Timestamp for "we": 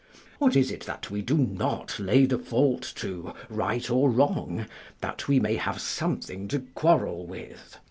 1.11-1.21, 5.27-5.39